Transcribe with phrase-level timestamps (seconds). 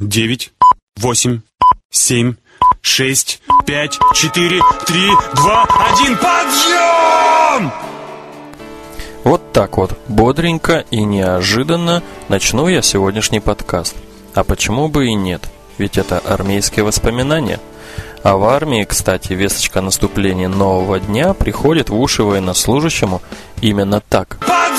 [0.00, 0.50] девять,
[0.96, 1.40] восемь,
[1.90, 2.34] семь,
[2.80, 7.72] шесть, пять, четыре, три, два, один, подъем!
[9.22, 13.94] Вот так вот, бодренько и неожиданно начну я сегодняшний подкаст.
[14.34, 15.42] А почему бы и нет?
[15.76, 17.60] Ведь это армейские воспоминания.
[18.22, 23.20] А в армии, кстати, весточка наступления нового дня приходит в уши военнослужащему
[23.60, 24.38] именно так.
[24.40, 24.69] Подъем!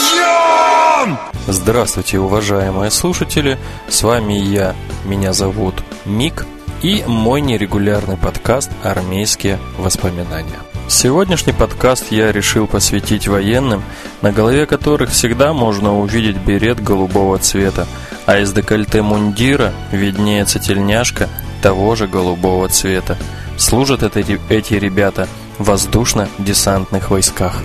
[1.47, 3.57] Здравствуйте, уважаемые слушатели,
[3.89, 4.75] с вами я,
[5.05, 6.45] меня зовут Мик,
[6.83, 10.59] и мой нерегулярный подкаст «Армейские воспоминания».
[10.87, 13.81] Сегодняшний подкаст я решил посвятить военным,
[14.21, 17.87] на голове которых всегда можно увидеть берет голубого цвета,
[18.25, 21.29] а из декольте мундира виднеется тельняшка
[21.63, 23.17] того же голубого цвета.
[23.57, 27.55] Служат эти, эти ребята в воздушно-десантных войсках.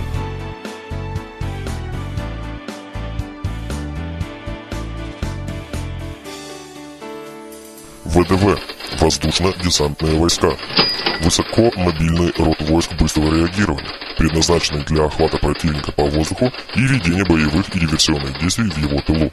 [8.17, 8.59] ВДВ–
[8.99, 10.57] воздушно-десантные войска.
[11.21, 17.79] Высокомобильный род войск быстрого реагирования, предназначенный для охвата противника по воздуху и ведения боевых и
[17.79, 19.31] диверсионных действий в его тылу.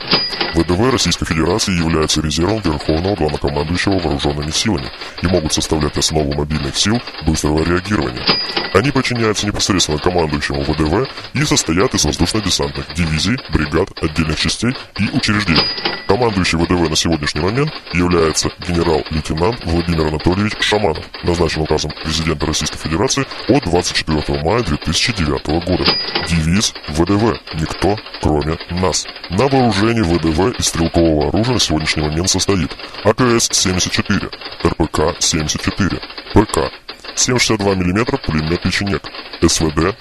[0.54, 4.90] ВДВ Российской Федерации является резервом Верховного Главнокомандующего Вооруженными силами
[5.22, 8.24] и могут составлять основу мобильных сил быстрого реагирования.
[8.72, 15.62] Они подчиняются непосредственно командующему ВДВ и состоят из воздушно-десантных дивизий, бригад, отдельных частей и учреждений.
[16.06, 23.26] Командующий ВДВ на сегодняшний момент является генерал-лейтенант Владимир Анатольевич Шаманов, назначен указом президента Российской Федерации
[23.48, 25.84] от 24 мая 2009 года.
[26.28, 29.06] Девиз ВДВ «Никто, кроме нас».
[29.30, 32.70] На вооружении ВДВ из стрелкового оружия на сегодняшний момент состоит
[33.04, 34.32] АКС-74,
[34.64, 36.00] РПК-74,
[36.32, 36.72] ПК
[37.16, 39.02] 7,62 мм пулемет печенек,
[39.40, 39.96] СВД,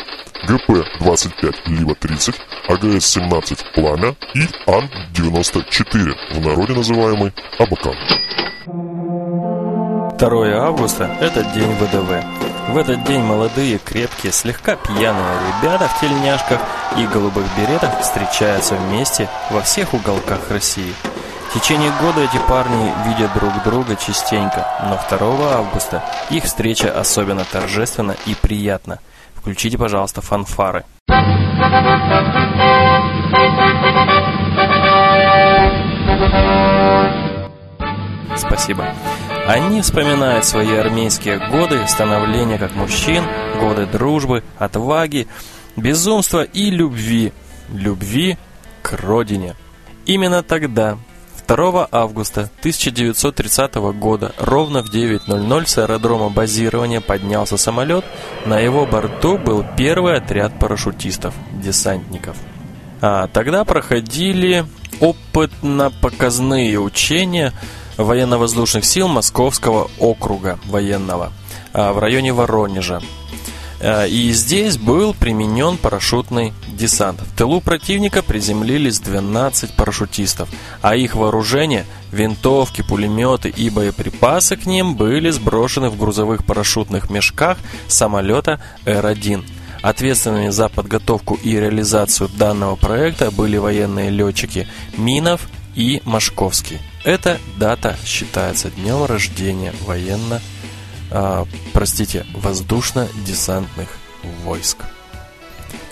[0.47, 2.35] ГП-25 либо 30,
[2.67, 7.95] АГС-17 «Пламя» и Ан-94, в народе называемый «Абакан».
[10.17, 12.42] 2 августа– это день ВДВ.
[12.73, 16.59] В этот день молодые, крепкие, слегка пьяные ребята в тельняшках
[16.97, 20.91] и голубых беретах встречаются вместе во всех уголках России.
[21.51, 27.45] В течение года эти парни видят друг друга частенько, но 2 августа их встреча особенно
[27.45, 28.97] торжественна и приятна.
[29.35, 30.83] Включите, пожалуйста, фанфары.
[38.35, 38.87] Спасибо.
[39.47, 43.25] Они вспоминают свои армейские годы, становления как мужчин,
[43.59, 45.27] годы дружбы, отваги,
[45.75, 47.33] безумства и любви.
[47.73, 48.37] Любви
[48.81, 49.55] к родине.
[50.05, 50.97] Именно тогда,
[51.45, 58.05] 2 августа 1930 года, ровно в 9.00 с аэродрома базирования поднялся самолет.
[58.45, 62.37] На его борту был первый отряд парашютистов, десантников.
[63.01, 64.65] А тогда проходили
[65.01, 67.51] опытно-показные учения
[67.97, 71.31] военно-воздушных сил Московского округа военного
[71.73, 73.01] в районе Воронежа.
[73.83, 77.19] И здесь был применен парашютный десант.
[77.19, 80.47] В тылу противника приземлились 12 парашютистов,
[80.81, 87.57] а их вооружение, винтовки, пулеметы и боеприпасы к ним были сброшены в грузовых парашютных мешках
[87.89, 89.43] самолета Р-1.
[89.81, 94.65] Ответственными за подготовку и реализацию данного проекта были военные летчики
[94.95, 96.79] Минов и Машковский.
[97.03, 100.41] Эта дата считается днем рождения военно,
[101.11, 103.89] э, простите, воздушно-десантных
[104.43, 104.77] войск.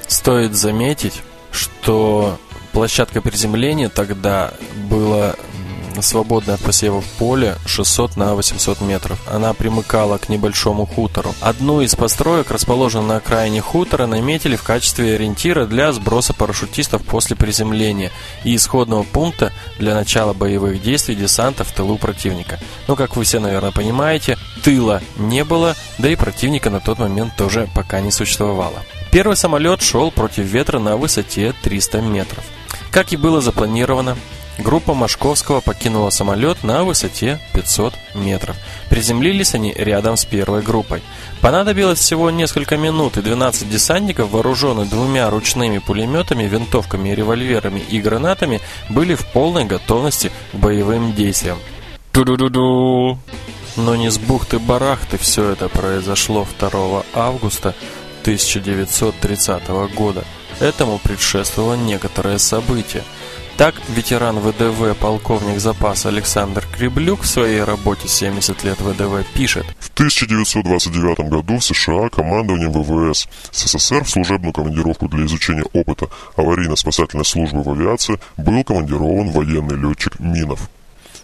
[0.07, 1.21] Стоит заметить,
[1.51, 2.39] что
[2.71, 4.53] площадка приземления тогда
[4.89, 5.35] была
[6.01, 9.19] свободное от посевов поле 600 на 800 метров.
[9.31, 11.33] Она примыкала к небольшому хутору.
[11.41, 17.35] Одну из построек, расположенную на окраине хутора, наметили в качестве ориентира для сброса парашютистов после
[17.35, 18.11] приземления
[18.43, 22.59] и исходного пункта для начала боевых действий десанта в тылу противника.
[22.87, 27.35] Но, как вы все, наверное, понимаете, тыла не было, да и противника на тот момент
[27.35, 28.83] тоже пока не существовало.
[29.11, 32.43] Первый самолет шел против ветра на высоте 300 метров.
[32.91, 34.17] Как и было запланировано,
[34.57, 38.55] Группа Машковского покинула самолет на высоте 500 метров.
[38.89, 41.01] Приземлились они рядом с первой группой.
[41.39, 48.61] Понадобилось всего несколько минут, и 12 десантников, вооруженных двумя ручными пулеметами, винтовками, револьверами и гранатами,
[48.89, 51.57] были в полной готовности к боевым действиям.
[52.11, 53.17] Ту-ду-ду-ду!
[53.77, 57.73] Но не с бухты-барахты все это произошло 2 августа
[58.23, 60.25] 1930 года.
[60.59, 63.03] Этому предшествовало некоторое событие–
[63.61, 69.67] так, ветеран ВДВ полковник запаса Александр Креблюк в своей работе «70 лет ВДВ» пишет.
[69.77, 77.23] В 1929 году в США командованием ВВС СССР в служебную командировку для изучения опыта аварийно-спасательной
[77.23, 80.67] службы в авиации был командирован военный летчик Минов.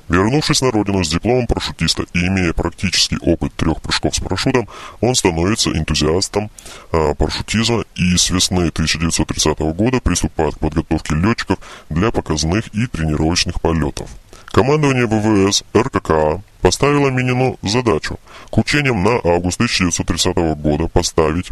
[0.10, 4.70] Вернувшись на родину с дипломом парашютиста и имея практический опыт трех прыжков с парашютом,
[5.02, 6.50] он становится энтузиастом
[6.92, 11.58] э, парашютизма и с весны 1930 года приступает к подготовке летчиков
[11.90, 14.10] для показных и тренировочных полетов.
[14.46, 18.18] Командование ВВС РККА поставило Минину задачу
[18.50, 21.52] к учениям на август 1930 года поставить,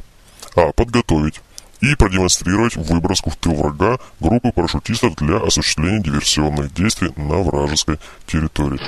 [0.55, 1.41] а, подготовить
[1.91, 8.79] и продемонстрировать выброску в тыл врага группы парашютистов для осуществления диверсионных действий на вражеской территории.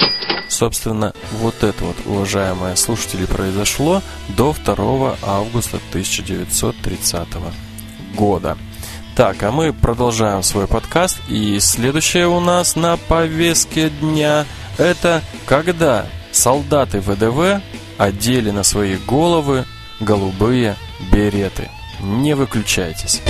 [0.49, 7.27] Собственно, вот это вот, уважаемые слушатели, произошло до 2 августа 1930
[8.15, 8.57] года.
[9.15, 14.45] Так, а мы продолжаем свой подкаст, и следующее у нас на повестке дня–
[14.77, 17.61] это когда солдаты ВДВ
[17.97, 19.65] одели на свои головы
[19.99, 20.75] голубые
[21.11, 21.69] береты.
[22.01, 23.21] Не выключайтесь.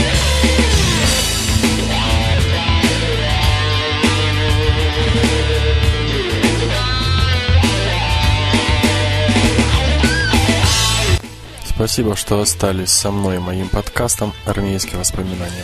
[11.78, 15.64] Спасибо, что остались со мной и моим подкастом «Армейские воспоминания».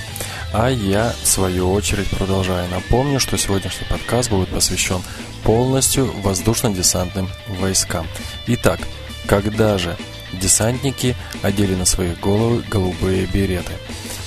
[0.53, 2.69] А я, в свою очередь, продолжаю.
[2.69, 5.01] Напомню, что сегодняшний подкаст будет посвящен
[5.43, 7.27] полностью воздушно-десантным
[7.59, 8.07] войскам.
[8.45, 8.79] Итак,
[9.25, 9.97] когда же
[10.43, 13.71] десантники одели на свои головы голубые береты?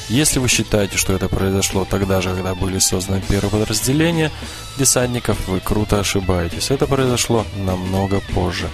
[0.08, 4.30] Если вы считаете, что это произошло тогда же, когда были созданы первые подразделения
[4.78, 6.70] десантников, вы круто ошибаетесь.
[6.70, 8.68] Это произошло намного позже.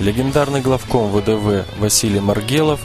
[0.00, 2.80] Легендарный главком ВДВ Василий Маргелов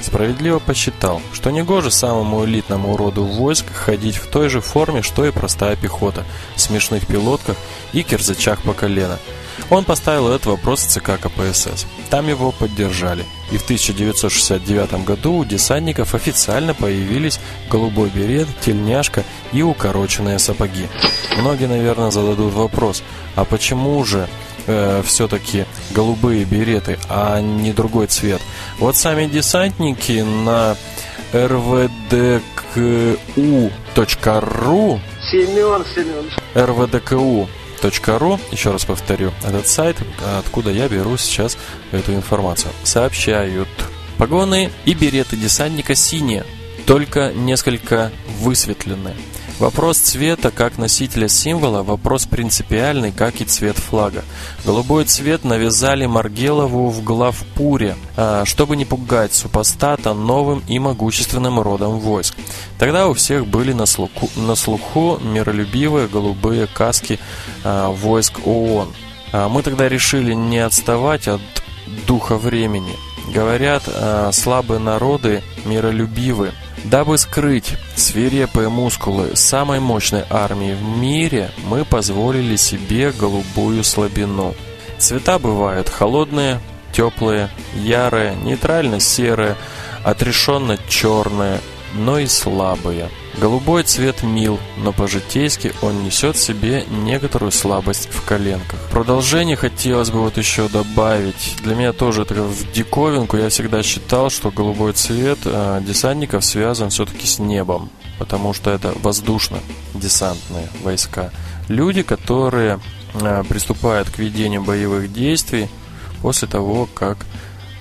[0.00, 5.30] справедливо посчитал, что негоже самому элитному роду войск ходить в той же форме, что и
[5.30, 6.24] простая пехота,
[6.56, 7.56] в смешных пилотках
[7.92, 9.18] и кирзачах по колено–
[9.70, 11.86] он поставил этот вопрос в ЦК КПСС.
[12.10, 13.24] Там его поддержали.
[13.50, 17.38] И в 1969 году у десантников официально появились
[17.70, 20.88] голубой берет, тельняшка и укороченные сапоги.
[21.38, 23.02] Многие, наверное, зададут вопрос,
[23.34, 24.28] а почему же
[24.66, 28.40] э, все-таки голубые береты, а не другой цвет?
[28.78, 30.76] Вот сами десантники на
[31.32, 32.40] rvdku.ru
[35.30, 36.30] Семен, Семен.
[36.54, 37.48] rvdku
[38.18, 39.96] ру, еще раз повторю, этот сайт,
[40.38, 41.56] откуда я беру сейчас
[41.90, 42.72] эту информацию.
[42.84, 43.68] Сообщают.
[44.18, 46.44] Погоны и береты десантника синие,
[46.86, 49.16] только несколько высветленные.
[49.58, 54.24] Вопрос цвета как носителя символа– вопрос принципиальный, как и цвет флага.
[54.64, 62.00] Голубой цвет навязали Маргелову в главпуре, а, чтобы не пугать супостата новым и могущественным родом
[62.00, 62.34] войск.
[62.78, 67.20] Тогда у всех были на слуху, на слуху миролюбивые голубые каски
[67.62, 68.92] а, войск ООН.
[69.32, 71.40] А, мы тогда решили не отставать от
[72.06, 72.94] духа времени.
[73.32, 73.84] Говорят,
[74.32, 76.52] слабые народы миролюбивы,
[76.84, 84.54] Дабы скрыть свирепые мускулы самой мощной армии в мире, мы позволили себе голубую слабину.
[84.98, 86.60] Цвета бывают холодные,
[86.92, 89.56] теплые, ярые, нейтрально-серые,
[90.04, 91.60] отрешенно-черные,
[91.94, 93.08] но и слабые–
[93.38, 98.78] Голубой цвет мил, но по-житейски он несет в себе некоторую слабость в коленках.
[98.90, 101.56] Продолжение хотелось бы вот еще добавить.
[101.62, 103.38] Для меня тоже это в диковинку.
[103.38, 108.92] Я всегда считал, что голубой цвет э, десантников связан все-таки с небом, потому что это
[109.02, 111.32] воздушно-десантные войска.
[111.68, 112.80] Люди, которые
[113.14, 115.68] э, приступают к ведению боевых действий
[116.20, 117.18] после того, как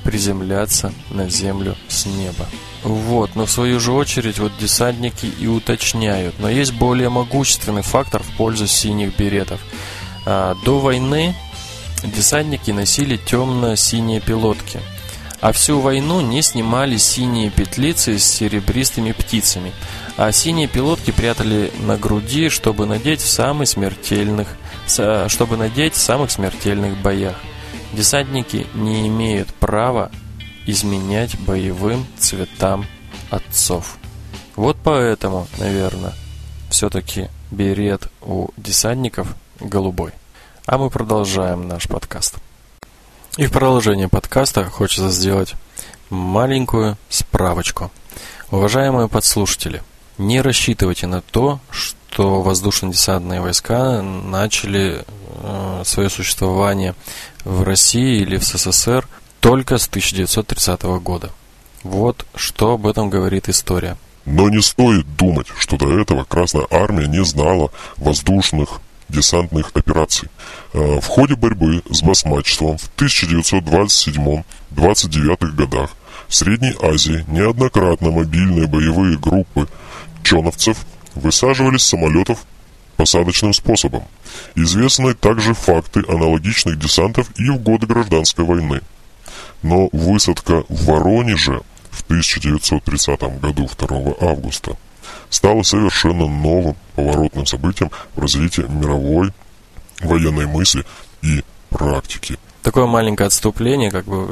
[0.03, 2.47] приземляться на землю с неба.
[2.83, 6.35] Вот, но в свою же очередь вот десантники и уточняют.
[6.39, 9.59] Но есть более могущественный фактор в пользу синих беретов.
[10.25, 11.35] А, до войны
[12.03, 14.79] десантники носили темно-синие пилотки,
[15.41, 19.71] а всю войну не снимали синие петлицы с серебристыми птицами,
[20.17, 24.47] а синие пилотки прятали на груди, чтобы надеть в самых смертельных,
[25.27, 27.35] чтобы надеть в самых смертельных боях.
[27.93, 30.11] Десантники не имеют права
[30.65, 32.85] изменять боевым цветам
[33.29, 33.97] отцов.
[34.55, 36.13] Вот поэтому, наверное,
[36.69, 40.11] все-таки берет у десантников голубой.
[40.65, 42.35] А мы продолжаем наш подкаст.
[43.37, 45.55] И в продолжение подкаста хочется сделать
[46.09, 47.91] маленькую справочку.
[48.51, 49.81] Уважаемые подслушатели,
[50.17, 55.05] не рассчитывайте на то, что воздушно-десантные войска начали
[55.43, 56.93] э, свое существование
[57.45, 59.07] в России или в СССР
[59.41, 61.31] только с 1930 года.
[61.83, 63.97] Вот что об этом говорит история.
[64.25, 68.79] Но не стоит думать, что до этого Красная Армия не знала воздушных
[69.09, 70.29] десантных операций.
[70.73, 75.89] Э, в ходе борьбы с басмачеством в 1927-29 годах
[76.27, 79.67] в Средней Азии неоднократно мобильные боевые группы
[80.21, 80.77] чоновцев
[81.15, 82.45] высаживались с самолетов
[82.95, 84.03] посадочным способом.
[84.53, 88.81] Известны также факты аналогичных десантов и в годы гражданской войны.
[89.61, 94.77] Но высадка в Воронеже в 1930 году 2 августа
[95.29, 99.31] стала совершенно новым поворотным событием в развитии мировой
[99.99, 100.85] военной мысли
[101.21, 102.37] и практики.
[102.63, 104.27] Такое маленькое отступление, как бы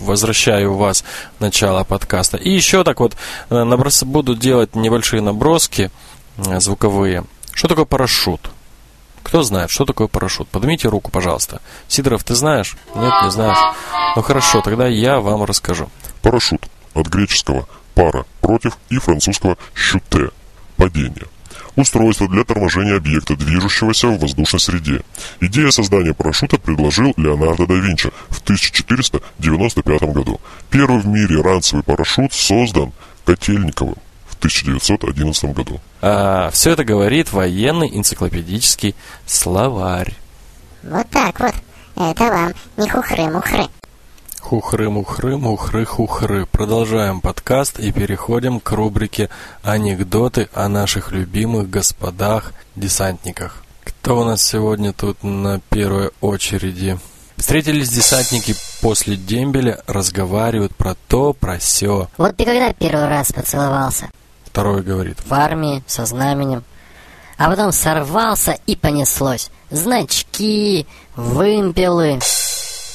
[0.00, 1.02] возвращаю вас
[1.38, 2.36] в начало подкаста.
[2.36, 3.16] И еще так вот
[3.48, 4.02] э, наброс...
[4.02, 5.90] буду делать небольшие наброски
[6.36, 7.24] э, звуковые.
[7.52, 8.50] Что такое парашют?
[9.24, 10.48] Кто знает, что такое парашют?
[10.48, 11.60] Поднимите руку, пожалуйста.
[11.88, 12.76] Сидоров, ты знаешь?
[12.94, 13.58] Нет, не знаешь.
[14.14, 15.90] Ну хорошо, тогда я вам расскажу.
[16.22, 20.30] Парашют от греческого пара против и французского щуте
[20.76, 21.26] падение.
[21.74, 25.00] Устройство для торможения объекта, движущегося в воздушной среде.
[25.40, 30.40] Идея создания парашюта предложил Леонардо да Винчи в 1495 году.
[30.70, 32.92] Первый в мире ранцевый парашют создан
[33.24, 33.96] Котельниковым
[34.44, 35.80] 1911 году.
[36.02, 40.12] А, все это говорит военный энциклопедический словарь.
[40.82, 41.54] Вот так вот.
[41.96, 43.68] Это вам не хухры-мухры.
[44.40, 46.44] Хухры-мухры-мухры-хухры.
[46.44, 49.30] Продолжаем подкаст и переходим к рубрике
[49.62, 53.64] «Анекдоты о наших любимых господах-десантниках».
[53.82, 56.98] Кто у нас сегодня тут на первой очереди?
[57.38, 62.08] Встретились десантники после дембеля, разговаривают про то, про сё.
[62.18, 64.10] Вот ты когда первый раз поцеловался?
[64.54, 65.18] Второй говорит.
[65.26, 66.62] В армии, со знаменем.
[67.38, 69.50] А потом сорвался и понеслось.
[69.68, 72.20] Значки, вымпелы.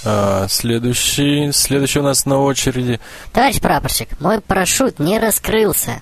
[0.05, 3.01] А, следующий, следующий у нас на очереди.
[3.33, 6.01] Товарищ прапорщик, мой парашют не раскрылся.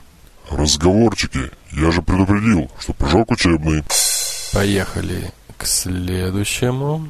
[0.52, 3.84] Разговорчики, я же предупредил, что прыжок учебный.
[4.54, 7.10] Поехали к следующему.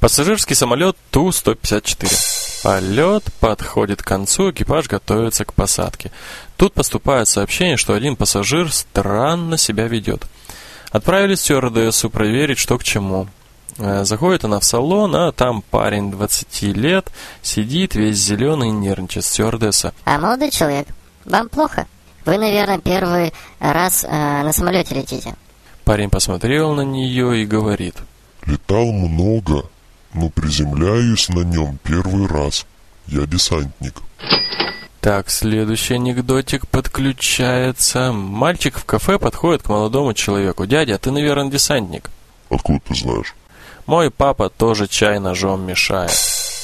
[0.00, 2.47] Пассажирский самолет Ту-154.
[2.62, 6.10] Полет подходит к концу, экипаж готовится к посадке.
[6.56, 10.24] Тут поступает сообщение, что один пассажир странно себя ведет.
[10.90, 13.28] Отправили стюардессу проверить, что к чему.
[13.78, 17.12] Э, заходит она в салон, а там парень 20 лет
[17.42, 19.24] сидит весь зеленый и нервничает.
[19.24, 19.92] Стюардесса.
[20.04, 20.88] А молодой человек,
[21.24, 21.86] вам плохо?
[22.24, 25.34] Вы, наверное, первый раз э, на самолете летите.
[25.84, 27.94] Парень посмотрел на нее и говорит.
[28.46, 29.68] Летал много,
[30.14, 32.66] но приземляюсь на нем первый раз.
[33.06, 33.94] Я десантник.
[35.00, 38.12] Так, следующий анекдотик подключается.
[38.12, 40.66] Мальчик в кафе подходит к молодому человеку.
[40.66, 42.10] Дядя, ты, наверное, десантник.
[42.50, 43.34] Откуда ты знаешь?
[43.86, 46.12] Мой папа тоже чай ножом мешает.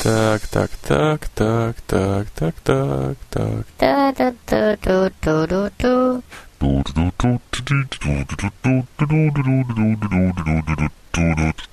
[0.02, 3.66] Так, так, так, так, так, так, так, так.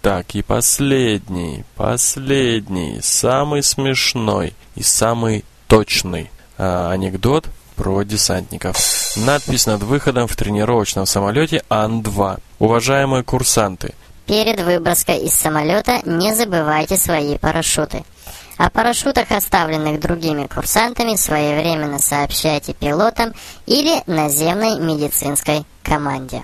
[0.01, 8.77] Так, и последний, последний, самый смешной и самый точный а, анекдот про десантников.
[9.17, 12.39] Надпись над выходом в тренировочном самолете Ан-2.
[12.59, 13.93] Уважаемые курсанты,
[14.27, 18.03] Перед выброской из самолета не забывайте свои парашюты.
[18.61, 23.33] О парашютах, оставленных другими курсантами, своевременно сообщайте пилотам
[23.65, 26.43] или наземной медицинской команде.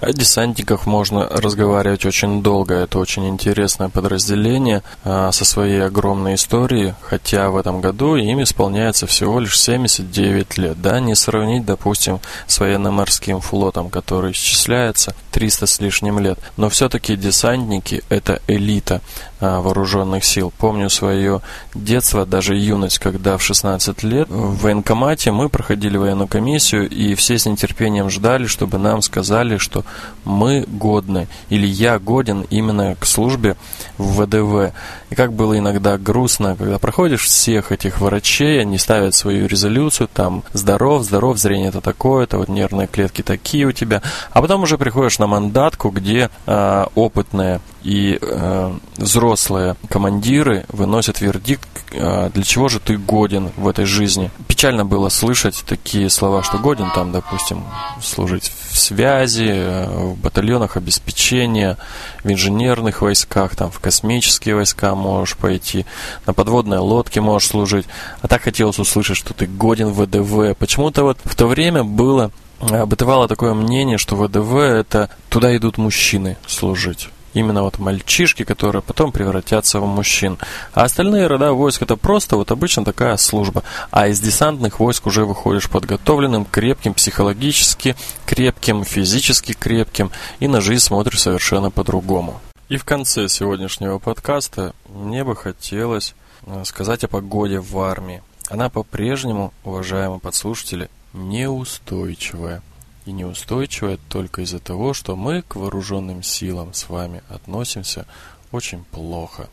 [0.00, 2.74] О десантниках можно разговаривать очень долго.
[2.74, 9.08] Это очень интересное подразделение а, со своей огромной историей, хотя в этом году им исполняется
[9.08, 10.80] всего лишь 79 лет.
[10.80, 16.38] Да, не сравнить, допустим, с военно-морским флотом, который исчисляется 300 с лишним лет.
[16.56, 19.02] Но все-таки десантники– это элита
[19.38, 20.50] а, вооруженных сил.
[20.56, 21.42] Помню свое
[21.74, 27.38] детство, даже юность, когда в 16 лет в военкомате мы проходили военную комиссию, и все
[27.38, 29.84] с нетерпением ждали, чтобы нам сказали, что
[30.24, 33.56] мы годны, или я годен именно к службе
[33.98, 34.72] в ВДВ.
[35.10, 40.44] И как было иногда грустно, когда проходишь всех этих врачей, они ставят свою резолюцию, там,
[40.54, 44.00] здоров, здоров, зрение это такое-то, вот нервные клетки такие у тебя,
[44.30, 51.68] а потом уже приходишь на мандатку, где э, опытные и э, взрослые командиры выносят вердикт,
[51.92, 54.32] э, для чего же ты годен в этой жизни.
[54.48, 57.62] Печально было слышать такие слова, что годен там, допустим,
[58.02, 61.78] служить в связи, э, в батальонах обеспечения,
[62.24, 65.86] в инженерных войсках, там, в космические войска можешь пойти,
[66.26, 67.86] на подводной лодке можешь служить.
[68.20, 70.58] А так хотелось услышать, что ты годен в ВДВ.
[70.58, 76.36] Почему-то вот в то время было бытовало такое мнение, что ВДВ это туда идут мужчины
[76.46, 80.38] служить именно вот мальчишки, которые потом превратятся в мужчин.
[80.72, 83.62] А остальные рода войск это просто вот обычно такая служба.
[83.90, 87.94] А из десантных войск уже выходишь подготовленным, крепким, психологически
[88.24, 90.10] крепким, физически крепким,
[90.40, 92.40] и на жизнь смотришь совершенно по-другому.
[92.68, 96.14] И в конце сегодняшнего подкаста мне бы хотелось
[96.46, 98.22] э, сказать о погоде в армии.
[98.48, 102.62] она по-прежнему, уважаемые подслушатели, неустойчивая.
[103.04, 108.06] И неустойчивая только из-за того, что мы к вооруженным силам с вами относимся
[108.52, 109.48] очень плохо.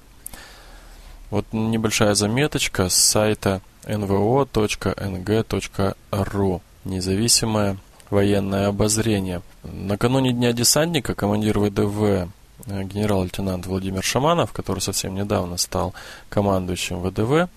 [1.29, 4.51] Вот небольшая заметочка с сайта nvo.ng.ru.
[6.85, 7.77] Независимое
[8.09, 9.41] военное обозрение.
[9.63, 12.29] Накануне Дня десантника командир ВДВ
[12.65, 15.93] Э, генерал-лейтенант Владимир Шаманов, который совсем недавно стал
[16.29, 17.49] командующим ВДВ,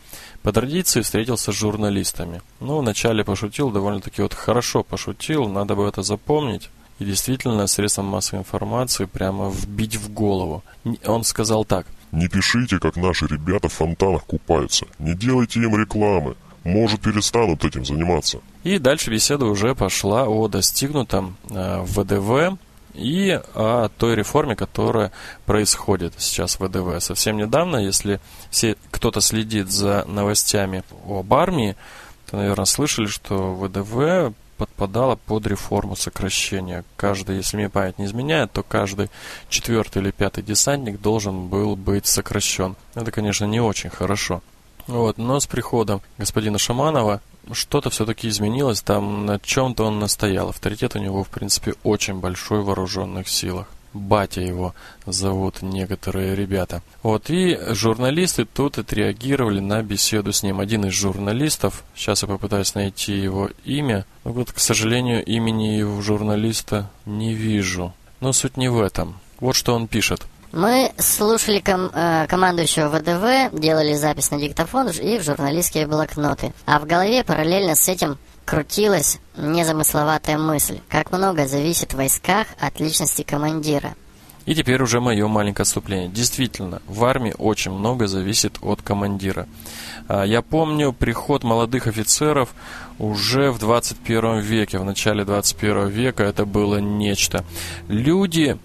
[0.47, 2.41] по традиции встретился с журналистами.
[2.61, 6.71] Ну, вначале пошутил, довольно-таки вот хорошо пошутил, надо бы это запомнить.
[7.00, 10.62] И действительно, средством массовой информации прямо вбить в голову.
[11.05, 11.88] Он сказал так.
[12.12, 14.87] Не пишите, как наши ребята в фонтанах купаются.
[15.00, 16.37] Не делайте им рекламы.
[16.62, 18.38] Может, перестанут этим заниматься.
[18.62, 22.57] И дальше беседа уже пошла о достигнутом э, ВДВ
[22.97, 25.12] и о той реформе, которая
[25.45, 27.03] происходит сейчас в ВДВ.
[27.03, 28.21] Совсем недавно, если
[28.91, 31.76] кто-то следит за новостями об армии,
[32.31, 36.85] то, наверное, слышали, что ВДВ подпадала под реформу сокращения.
[36.97, 39.11] Каждый, если мне память не изменяет, то каждый
[39.49, 42.75] четвертый или пятый десантник должен был быть сокращен.
[42.95, 44.43] Это, конечно, не очень хорошо.
[44.87, 47.21] Вот, но с приходом господина Шаманова
[47.53, 50.49] что-то все-таки изменилось, там на чем-то он настоял.
[50.49, 53.69] Авторитет у него, в принципе, очень большой в вооруженных силах.
[53.93, 54.75] Батя его
[55.07, 56.83] зовут некоторые ребята.
[57.03, 60.61] Вот, и журналисты тут отреагировали на беседу с ним.
[60.61, 66.00] Один из журналистов, сейчас я попытаюсь найти его имя, но вот, к сожалению, имени его
[66.03, 67.95] журналиста не вижу.
[68.21, 69.19] Но суть не в этом.
[69.41, 70.26] Вот что он пишет.
[70.53, 76.53] Мы слушали ком э, командующего ВДВ, делали запись на диктофон и в журналистские блокноты.
[76.65, 82.81] А в голове параллельно с этим крутилась незамысловатая мысль, как много зависит в войсках от
[82.81, 83.95] личности командира.
[84.47, 86.09] И теперь уже мое маленькое отступление.
[86.09, 89.49] Действительно, в армии очень много зависит от командира.
[90.07, 92.55] А, я помню приход молодых офицеров
[93.00, 97.45] уже в 21 веке, в начале 21 века это было нечто.
[97.88, 98.57] Люди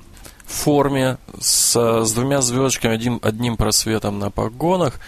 [0.52, 5.00] форме с, с двумя звездочками, один, одним просветом на погонах,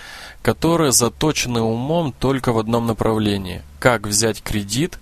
[0.42, 3.62] которые заточены умом только в одном направлении.
[3.80, 5.00] Как взять кредит,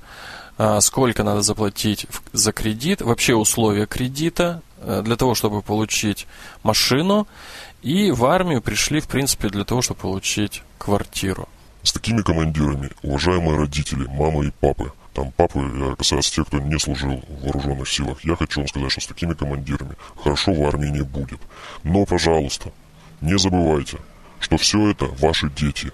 [0.58, 6.28] а, сколько надо заплатить за кредит, вообще условия кредита э, для того, чтобы получить
[6.62, 7.28] машину.
[7.82, 11.50] И в армию пришли, в принципе, для того, чтобы получить квартиру.
[11.82, 17.24] С такими командирами, уважаемые родители, мамы и папы, там папы, касается тех, кто не служил
[17.28, 21.04] в вооруженных силах, я хочу вам сказать, что с такими командирами хорошо в армии не
[21.04, 21.40] будет.
[21.84, 22.72] Но, пожалуйста,
[23.20, 23.98] не забывайте,
[24.40, 25.92] что все это ваши дети.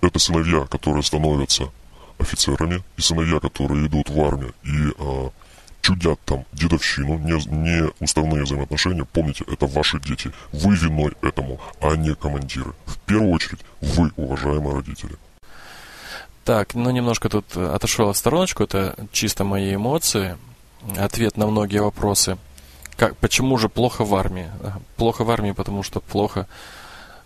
[0.00, 1.70] Это сыновья, которые становятся
[2.18, 5.30] офицерами, и сыновья, которые идут в армию и э,
[5.80, 10.32] чудят там дедовщину, не, не уставные взаимоотношения, помните, это ваши дети.
[10.52, 12.72] Вы виной этому, а не командиры.
[12.86, 15.16] В первую очередь, вы, уважаемые родители.
[16.44, 20.36] Так, ну немножко тут отошел в стороночку, это чисто мои эмоции,
[20.96, 22.36] ответ на многие вопросы.
[22.96, 24.50] Как, почему же плохо в армии?
[24.96, 26.46] Плохо в армии, потому что плохо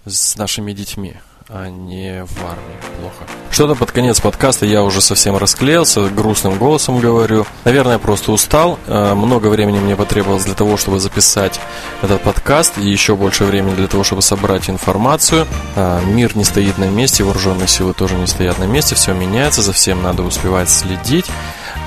[0.05, 1.17] с нашими детьми
[1.51, 2.77] а не в армии.
[3.01, 3.25] Плохо.
[3.51, 7.47] Что-то под конец подкаста я уже совсем расклеился, грустным голосом говорю.
[7.65, 8.79] Наверное, просто устал.
[8.87, 11.59] Э, много времени мне потребовалось для того, чтобы записать
[12.03, 15.47] этот подкаст, и еще больше времени для того, чтобы собрать информацию.
[15.75, 19.63] Э, мир не стоит на месте, вооруженные силы тоже не стоят на месте, все меняется,
[19.63, 21.27] за всем надо успевать следить.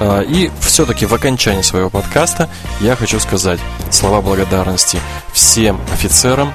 [0.02, 3.60] Э, и все-таки в окончании своего подкаста я хочу сказать
[3.92, 5.00] слова благодарности
[5.32, 6.52] всем офицерам,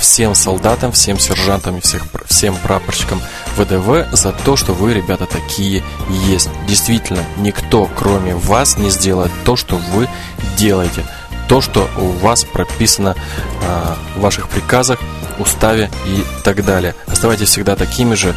[0.00, 3.22] всем солдатам, всем сержантам и всех, всем прапорщикам
[3.56, 5.82] ВДВ за то, что вы, ребята, такие
[6.26, 6.50] есть.
[6.66, 10.08] Действительно, никто, кроме вас, не сделает то, что вы
[10.56, 11.04] делаете.
[11.48, 13.14] То, что у вас прописано
[13.62, 14.98] э, в ваших приказах,
[15.38, 16.94] уставе и так далее.
[17.06, 18.34] Оставайтесь всегда такими же.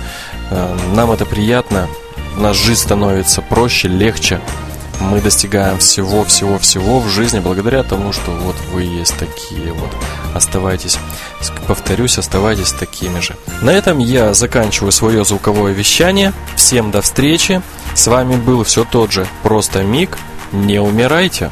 [0.50, 1.90] Э, нам это приятно.
[2.38, 4.40] Наша жизнь становится проще, легче
[5.02, 9.90] мы достигаем всего-всего-всего в жизни благодаря тому, что вот вы есть такие вот.
[10.34, 10.98] Оставайтесь,
[11.68, 13.36] повторюсь, оставайтесь такими же.
[13.62, 16.34] На этом я заканчиваю свое звуковое вещание.
[16.56, 17.62] Всем до встречи.
[17.94, 20.18] С вами был все тот же Просто Миг.
[20.52, 21.52] Не умирайте.